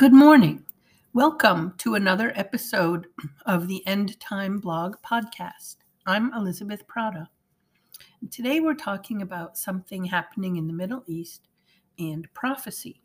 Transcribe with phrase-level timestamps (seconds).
[0.00, 0.64] Good morning.
[1.12, 3.08] Welcome to another episode
[3.44, 5.76] of the End Time Blog podcast.
[6.06, 7.28] I'm Elizabeth Prata.
[8.30, 11.48] Today we're talking about something happening in the Middle East
[11.98, 13.02] and prophecy.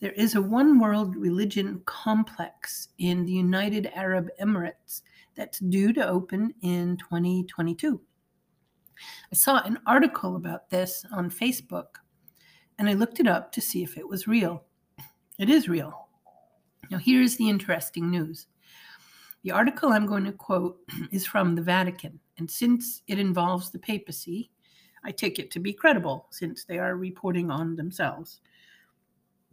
[0.00, 5.00] There is a one world religion complex in the United Arab Emirates
[5.34, 7.98] that's due to open in 2022.
[8.98, 12.02] I saw an article about this on Facebook
[12.78, 14.66] and I looked it up to see if it was real.
[15.38, 16.01] It is real.
[16.92, 18.48] Now, here's the interesting news.
[19.44, 20.76] The article I'm going to quote
[21.10, 24.50] is from the Vatican, and since it involves the papacy,
[25.02, 28.40] I take it to be credible since they are reporting on themselves.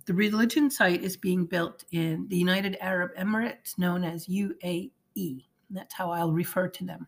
[0.05, 5.45] The religion site is being built in the United Arab Emirates, known as UAE.
[5.70, 7.07] That's how I'll refer to them.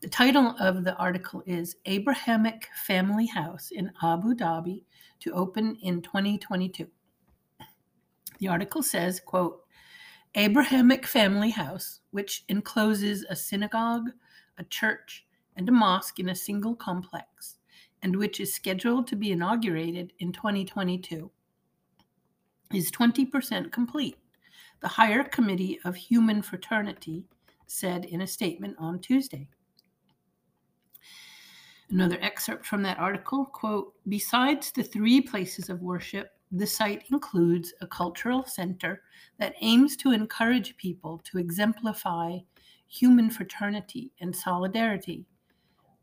[0.00, 4.82] The title of the article is Abrahamic Family House in Abu Dhabi
[5.20, 6.88] to open in 2022.
[8.42, 9.62] The article says, quote,
[10.34, 14.10] Abrahamic family house, which encloses a synagogue,
[14.58, 17.58] a church, and a mosque in a single complex,
[18.02, 21.30] and which is scheduled to be inaugurated in 2022,
[22.74, 24.18] is 20% complete,
[24.80, 27.22] the Higher Committee of Human Fraternity
[27.68, 29.46] said in a statement on Tuesday.
[31.90, 37.72] Another excerpt from that article quote, Besides the three places of worship the site includes
[37.80, 39.02] a cultural center
[39.38, 42.38] that aims to encourage people to exemplify
[42.86, 45.24] human fraternity and solidarity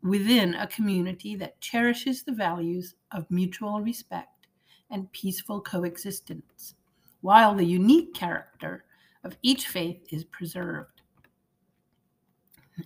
[0.02, 4.48] within a community that cherishes the values of mutual respect
[4.90, 6.74] and peaceful coexistence,
[7.20, 8.84] while the unique character
[9.22, 11.02] of each faith is preserved.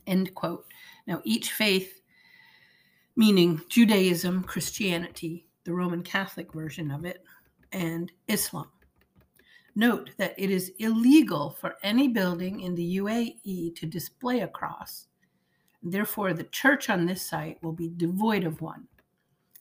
[0.06, 0.66] End quote.
[1.06, 2.00] Now, each faith,
[3.16, 7.24] meaning Judaism, Christianity, the Roman Catholic version of it,
[7.74, 8.70] and Islam.
[9.74, 15.08] Note that it is illegal for any building in the UAE to display a cross.
[15.82, 18.86] Therefore, the church on this site will be devoid of one.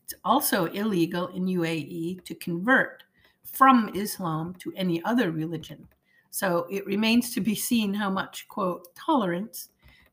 [0.04, 3.04] It's also illegal in UAE to convert
[3.44, 5.88] from Islam to any other religion.
[6.30, 9.70] So it remains to be seen how much, quote, tolerance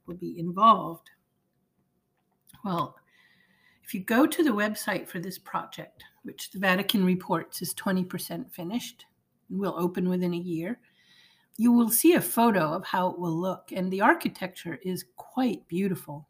[0.06, 1.11] will be involved.
[2.65, 2.97] Well,
[3.90, 8.48] if you go to the website for this project, which the Vatican reports is 20%
[8.52, 9.06] finished
[9.48, 10.78] and will open within a year,
[11.56, 15.66] you will see a photo of how it will look, and the architecture is quite
[15.66, 16.28] beautiful.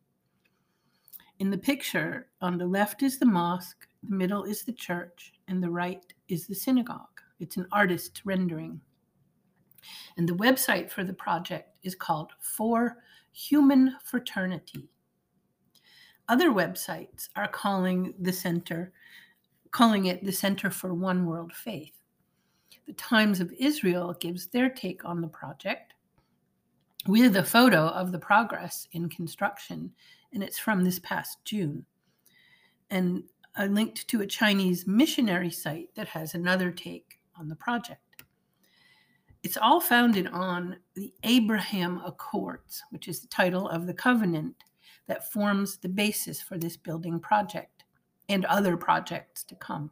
[1.39, 5.63] In the picture, on the left is the mosque, the middle is the church, and
[5.63, 7.21] the right is the synagogue.
[7.41, 8.81] It's an artist rendering.
[10.17, 12.97] And the website for the project is called For
[13.33, 14.89] Human Fraternity.
[16.31, 18.93] Other websites are calling the center
[19.73, 21.93] calling it the Center for One World Faith.
[22.87, 25.95] The Times of Israel gives their take on the project
[27.07, 29.93] with a photo of the progress in construction,
[30.33, 31.85] and it's from this past June.
[32.91, 33.25] And
[33.57, 38.01] I linked to a Chinese missionary site that has another take on the project.
[39.43, 44.57] It's all founded on the Abraham Accords, which is the title of the covenant
[45.11, 47.83] that forms the basis for this building project
[48.29, 49.91] and other projects to come.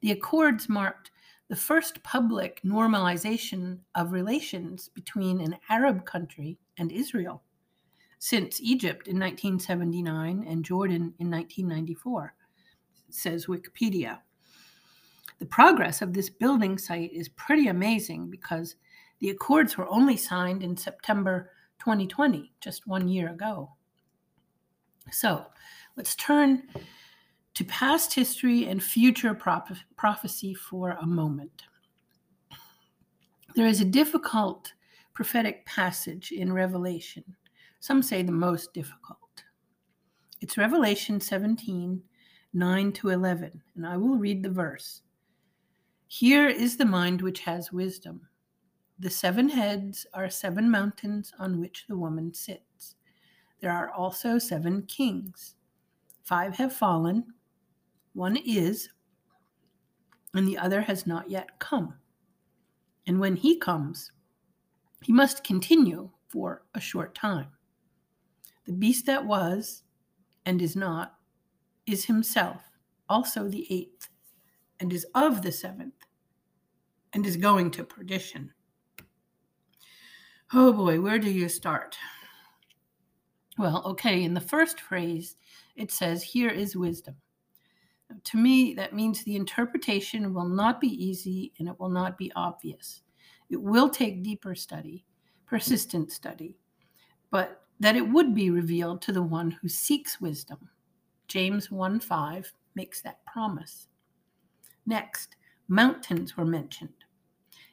[0.00, 1.10] The Accords marked
[1.48, 7.42] the first public normalization of relations between an Arab country and Israel
[8.20, 12.34] since Egypt in 1979 and Jordan in 1994,
[13.10, 14.20] says Wikipedia.
[15.40, 18.76] The progress of this building site is pretty amazing because
[19.20, 21.50] the Accords were only signed in September
[21.84, 23.70] 2020, just one year ago.
[25.12, 25.44] So
[25.96, 26.62] let's turn
[27.52, 31.64] to past history and future prophecy for a moment.
[33.54, 34.72] There is a difficult
[35.12, 37.22] prophetic passage in Revelation.
[37.80, 39.18] Some say the most difficult.
[40.40, 42.02] It's Revelation 17
[42.56, 45.02] 9 to 11, and I will read the verse.
[46.06, 48.28] Here is the mind which has wisdom.
[48.98, 52.94] The seven heads are seven mountains on which the woman sits.
[53.60, 55.56] There are also seven kings.
[56.22, 57.24] Five have fallen,
[58.12, 58.88] one is,
[60.32, 61.94] and the other has not yet come.
[63.06, 64.12] And when he comes,
[65.02, 67.48] he must continue for a short time.
[68.64, 69.82] The beast that was
[70.46, 71.16] and is not
[71.86, 72.62] is himself
[73.08, 74.08] also the eighth,
[74.80, 76.06] and is of the seventh,
[77.12, 78.53] and is going to perdition.
[80.52, 81.96] Oh boy, where do you start?
[83.58, 85.36] Well, okay, in the first phrase,
[85.76, 87.16] it says, Here is wisdom.
[88.22, 92.30] To me, that means the interpretation will not be easy and it will not be
[92.36, 93.02] obvious.
[93.50, 95.04] It will take deeper study,
[95.46, 96.56] persistent study,
[97.30, 100.68] but that it would be revealed to the one who seeks wisdom.
[101.28, 103.88] James 1 5 makes that promise.
[104.86, 105.36] Next,
[105.68, 107.04] mountains were mentioned.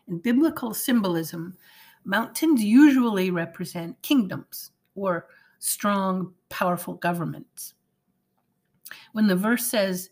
[0.07, 1.57] In biblical symbolism,
[2.03, 5.27] mountains usually represent kingdoms or
[5.59, 7.73] strong, powerful governments.
[9.13, 10.09] When the verse says,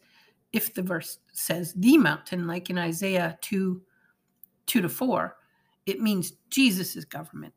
[0.53, 3.81] if the verse says the mountain, like in Isaiah 2
[4.65, 5.35] 2 to 4,
[5.87, 7.53] it means Jesus' government.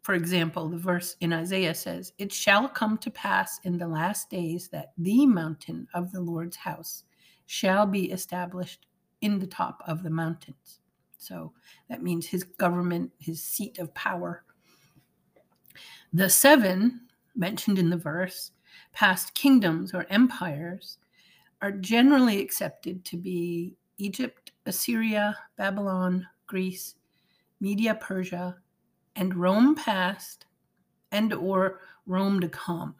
[0.00, 4.30] For example, the verse in Isaiah says, It shall come to pass in the last
[4.30, 7.04] days that the mountain of the Lord's house
[7.46, 8.86] shall be established
[9.20, 10.80] in the top of the mountains.
[11.18, 11.52] So
[11.88, 14.44] that means his government, his seat of power.
[16.12, 17.02] The seven
[17.34, 18.52] mentioned in the verse,
[18.92, 20.98] past kingdoms or empires,
[21.62, 26.94] are generally accepted to be Egypt, Assyria, Babylon, Greece,
[27.60, 28.56] Media Persia,
[29.16, 30.46] and Rome past
[31.12, 32.94] and or Rome to come,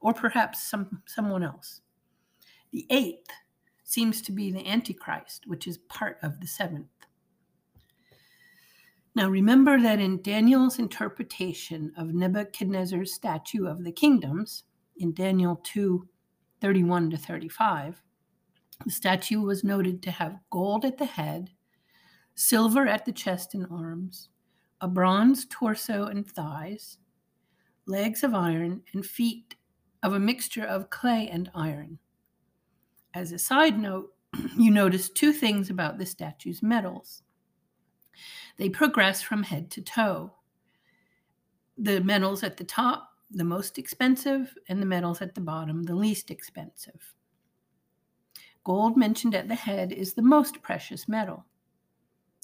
[0.00, 1.80] or perhaps some someone else.
[2.72, 3.30] The eighth
[3.84, 6.88] seems to be the Antichrist, which is part of the seventh.
[9.18, 14.62] Now remember that in Daniel's interpretation of Nebuchadnezzar's statue of the kingdoms,
[14.98, 16.08] in Daniel 2
[16.60, 18.00] 31 to 35,
[18.84, 21.50] the statue was noted to have gold at the head,
[22.36, 24.28] silver at the chest and arms,
[24.80, 26.98] a bronze torso and thighs,
[27.86, 29.56] legs of iron, and feet
[30.04, 31.98] of a mixture of clay and iron.
[33.14, 34.14] As a side note,
[34.56, 37.24] you notice two things about the statue's metals.
[38.56, 40.32] They progress from head to toe.
[41.76, 45.94] The metals at the top, the most expensive, and the metals at the bottom, the
[45.94, 47.14] least expensive.
[48.64, 51.46] Gold, mentioned at the head, is the most precious metal,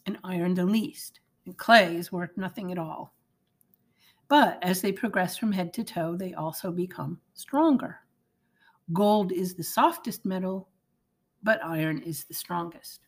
[0.06, 3.14] and iron the least, and clay is worth nothing at all.
[4.28, 8.00] But as they progress from head to toe, they also become stronger.
[8.92, 10.68] Gold is the softest metal,
[11.42, 13.03] but iron is the strongest.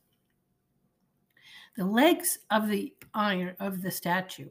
[1.77, 4.49] The legs of the iron of the statue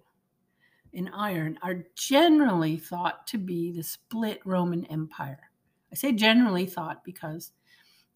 [0.94, 5.50] in iron are generally thought to be the split Roman Empire.
[5.92, 7.52] I say generally thought because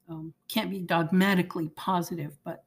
[0.08, 2.64] um, can't be dogmatically positive, but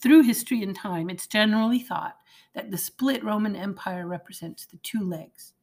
[0.00, 2.16] through history and time, it's generally thought
[2.54, 5.54] that the split Roman Empire represents the two legs.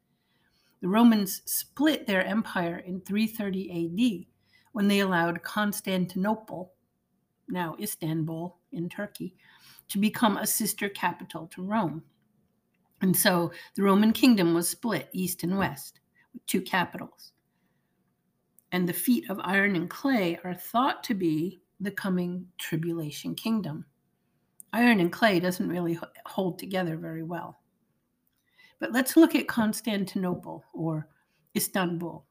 [0.81, 4.33] The Romans split their empire in 330 AD
[4.74, 6.74] when they allowed Constantinople,
[7.48, 9.36] now Istanbul in Turkey,
[9.89, 12.04] to become a sister capital to Rome.
[13.01, 16.00] And so the Roman kingdom was split east and west
[16.33, 17.33] with two capitals.
[18.72, 23.86] And the feet of iron and clay are thought to be the coming tribulation kingdom.
[24.74, 27.60] Iron and clay doesn't really hold together very well.
[28.80, 31.07] But let's look at Constantinople or
[31.56, 32.25] Istanbul.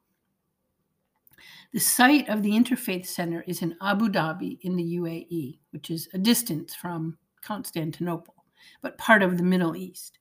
[1.72, 6.08] The site of the Interfaith Center is in Abu Dhabi in the UAE, which is
[6.14, 8.34] a distance from Constantinople,
[8.82, 10.19] but part of the Middle East.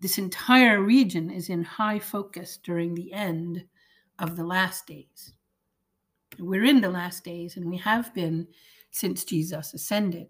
[0.00, 3.64] This entire region is in high focus during the end
[4.18, 5.32] of the last days.
[6.38, 8.46] We're in the last days, and we have been
[8.90, 10.28] since Jesus ascended.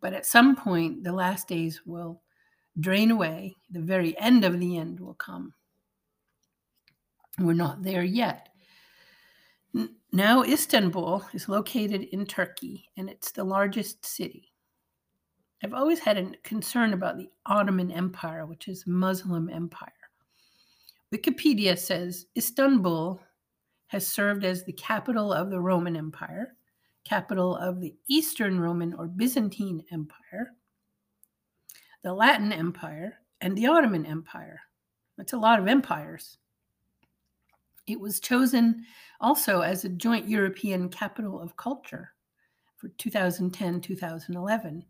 [0.00, 2.22] But at some point, the last days will
[2.80, 5.52] drain away, the very end of the end will come.
[7.38, 8.47] We're not there yet.
[10.12, 14.52] Now, Istanbul is located in Turkey, and it's the largest city.
[15.62, 19.92] I've always had a concern about the Ottoman Empire, which is Muslim empire.
[21.12, 23.20] Wikipedia says Istanbul
[23.88, 26.54] has served as the capital of the Roman Empire,
[27.04, 30.52] capital of the Eastern Roman or Byzantine Empire,
[32.02, 34.60] the Latin Empire, and the Ottoman Empire.
[35.16, 36.38] That's a lot of empires.
[37.88, 38.84] It was chosen
[39.20, 42.12] also as a joint European capital of culture
[42.76, 44.84] for 2010 2011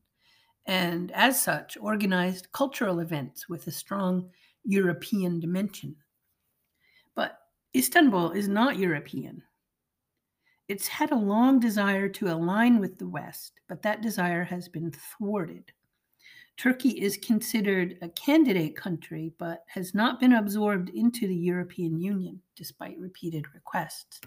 [0.67, 4.31] and as such organized cultural events with a strong
[4.64, 5.97] European dimension.
[7.14, 7.38] But
[7.75, 9.43] Istanbul is not European.
[10.69, 14.93] It's had a long desire to align with the West, but that desire has been
[14.93, 15.73] thwarted.
[16.59, 22.43] Turkey is considered a candidate country, but has not been absorbed into the European Union
[22.57, 24.21] despite repeated requests.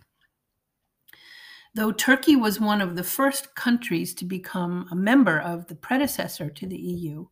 [1.76, 6.50] Though Turkey was one of the first countries to become a member of the predecessor
[6.50, 7.28] to the EU,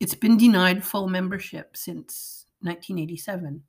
[0.00, 3.62] it's been denied full membership since 1987.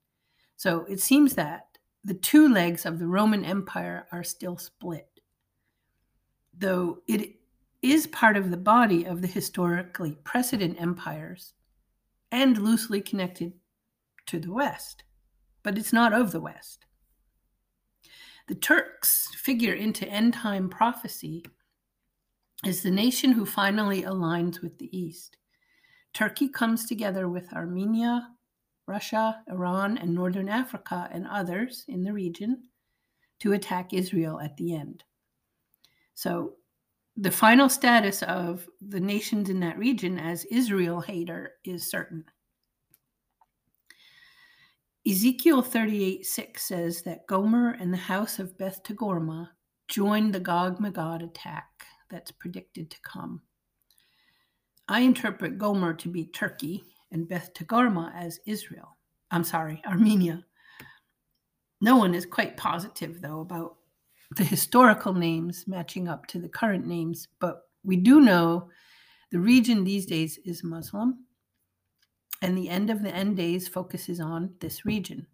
[0.57, 1.67] So it seems that
[2.03, 5.07] the two legs of the Roman Empire are still split.
[6.57, 7.34] though it
[7.85, 11.53] is part of the body of the historically precedent empires
[12.31, 13.53] and loosely connected
[14.25, 15.03] to the West,
[15.63, 16.85] but it's not of the West.
[18.47, 21.43] The Turks figure into end time prophecy
[22.65, 25.37] as the nation who finally aligns with the East.
[26.13, 28.29] Turkey comes together with Armenia,
[28.87, 32.63] Russia, Iran, and Northern Africa and others in the region
[33.39, 35.03] to attack Israel at the end.
[36.13, 36.53] So,
[37.17, 42.25] the final status of the nations in that region as Israel hater is certain.
[45.07, 49.49] Ezekiel 38 6 says that Gomer and the house of Beth Togarmah
[49.87, 53.41] joined the Gog Magog attack that's predicted to come.
[54.87, 58.97] I interpret Gomer to be Turkey and Beth Togarmah as Israel.
[59.31, 60.43] I'm sorry, Armenia.
[61.81, 63.77] No one is quite positive, though, about
[64.31, 68.69] the historical names matching up to the current names, but we do know
[69.31, 71.25] the region these days is Muslim,
[72.41, 75.25] and the end of the end days focuses on this region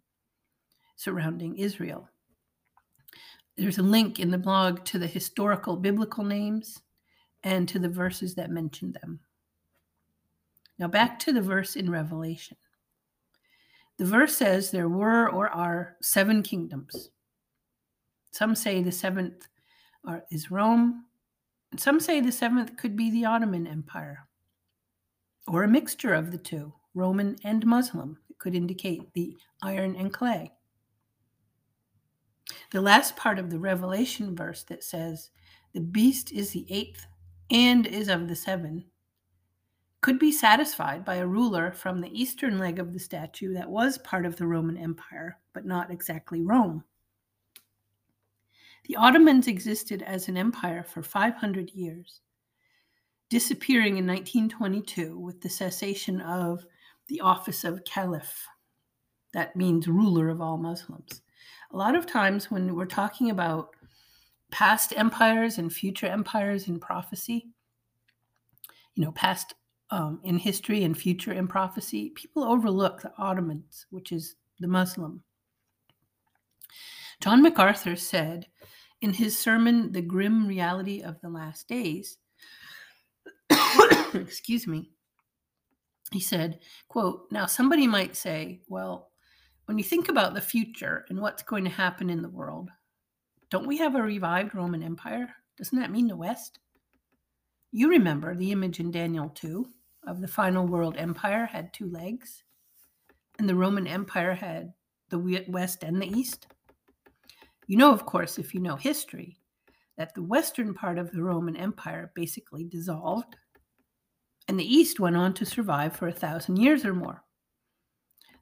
[0.96, 2.08] surrounding Israel.
[3.56, 6.80] There's a link in the blog to the historical biblical names
[7.42, 9.20] and to the verses that mention them.
[10.78, 12.56] Now, back to the verse in Revelation.
[13.98, 17.10] The verse says there were or are seven kingdoms.
[18.32, 19.46] Some say the seventh
[20.04, 21.04] are, is Rome,
[21.76, 24.26] some say the seventh could be the Ottoman Empire,
[25.46, 28.18] or a mixture of the two, Roman and Muslim.
[28.30, 30.52] It could indicate the iron and clay.
[32.70, 35.30] The last part of the Revelation verse that says,
[35.74, 37.06] The beast is the eighth
[37.50, 38.86] and is of the seven,
[40.00, 43.98] could be satisfied by a ruler from the eastern leg of the statue that was
[43.98, 46.82] part of the Roman Empire, but not exactly Rome.
[48.84, 52.20] The Ottomans existed as an empire for 500 years,
[53.30, 56.64] disappearing in 1922 with the cessation of
[57.08, 58.46] the office of caliph.
[59.32, 61.22] That means ruler of all Muslims.
[61.70, 63.70] A lot of times when we're talking about
[64.50, 67.46] past empires and future empires in prophecy,
[68.94, 69.54] you know, past
[69.90, 75.22] um, in history and future in prophecy, people overlook the Ottomans, which is the Muslim.
[77.20, 78.46] John MacArthur said
[79.02, 82.18] in his sermon, The Grim Reality of the Last Days,
[84.14, 84.90] excuse me,
[86.12, 89.10] he said, quote, now somebody might say, well,
[89.66, 92.70] when you think about the future and what's going to happen in the world,
[93.50, 95.34] don't we have a revived Roman Empire?
[95.58, 96.60] Doesn't that mean the West?
[97.72, 99.66] You remember the image in Daniel 2
[100.06, 102.44] of the final world empire had two legs,
[103.38, 104.72] and the Roman Empire had
[105.08, 106.46] the West and the East.
[107.72, 109.38] You know, of course, if you know history,
[109.96, 113.34] that the western part of the Roman Empire basically dissolved,
[114.46, 117.24] and the East went on to survive for a thousand years or more.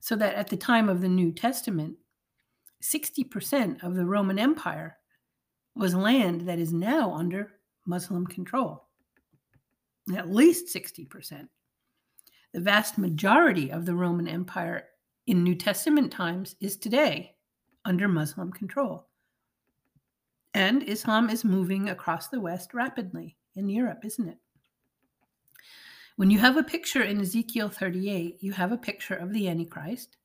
[0.01, 1.95] So that at the time of the New Testament,
[2.83, 4.97] 60% of the Roman Empire
[5.77, 7.53] was land that is now under
[7.87, 8.89] Muslim control.
[10.13, 11.47] At least 60%.
[12.53, 14.89] The vast majority of the Roman Empire
[15.29, 17.37] in New Testament times is today
[17.85, 19.07] under Muslim control.
[20.55, 24.39] And Islam is moving across the West rapidly in Europe, isn't it?
[26.17, 30.17] When you have a picture in Ezekiel 38, you have a picture of the Antichrist,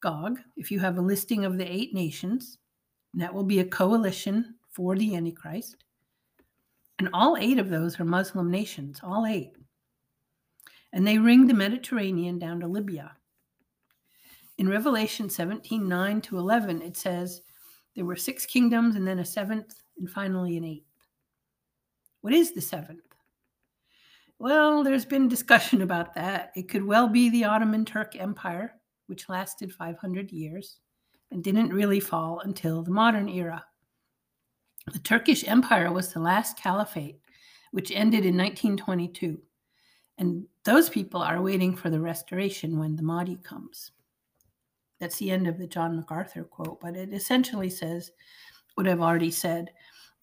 [0.00, 0.40] Gog.
[0.56, 2.58] If you have a listing of the eight nations,
[3.14, 5.76] that will be a coalition for the Antichrist.
[6.98, 9.52] And all eight of those are Muslim nations, all eight.
[10.92, 13.12] And they ring the Mediterranean down to Libya.
[14.58, 17.42] In Revelation 17 9 to 11, it says,
[17.94, 20.86] there were six kingdoms, and then a seventh, and finally an eighth.
[22.22, 23.00] What is the seventh?
[24.38, 26.52] Well, there's been discussion about that.
[26.56, 28.74] It could well be the Ottoman Turk Empire,
[29.06, 30.78] which lasted 500 years
[31.30, 33.64] and didn't really fall until the modern era.
[34.92, 37.20] The Turkish Empire was the last caliphate,
[37.70, 39.40] which ended in 1922.
[40.18, 43.92] And those people are waiting for the restoration when the Mahdi comes.
[45.02, 48.12] That's the end of the John MacArthur quote, but it essentially says
[48.76, 49.72] what I've already said.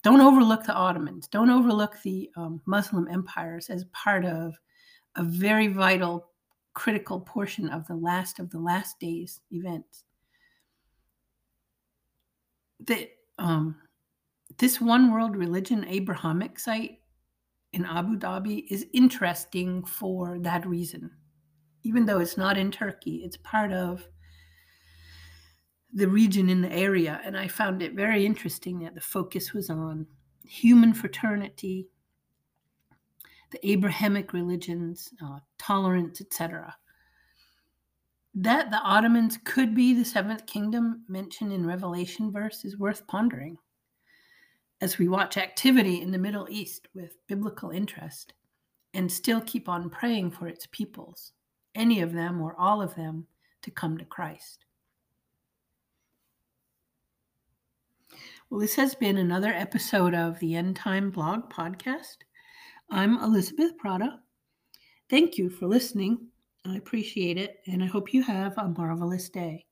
[0.02, 1.28] Don't overlook the Ottomans.
[1.28, 4.58] Don't overlook the um, Muslim empires as part of
[5.16, 6.30] a very vital,
[6.72, 10.04] critical portion of the last of the last days events.
[12.86, 13.76] The, um,
[14.56, 17.00] this one world religion Abrahamic site
[17.74, 21.10] in Abu Dhabi is interesting for that reason.
[21.82, 24.08] Even though it's not in Turkey, it's part of
[25.92, 27.20] the region in the area.
[27.24, 30.06] And I found it very interesting that the focus was on
[30.44, 31.88] human fraternity,
[33.50, 36.76] the Abrahamic religions, uh, tolerance, etc.
[38.34, 43.58] That the Ottomans could be the seventh kingdom mentioned in Revelation verse is worth pondering.
[44.80, 48.32] As we watch activity in the Middle East with biblical interest
[48.94, 51.32] and still keep on praying for its peoples,
[51.74, 53.26] any of them or all of them,
[53.62, 54.64] to come to Christ.
[58.50, 62.16] Well, this has been another episode of the End Time Blog Podcast.
[62.90, 64.18] I'm Elizabeth Prata.
[65.08, 66.26] Thank you for listening.
[66.66, 69.66] I appreciate it, and I hope you have a marvelous day.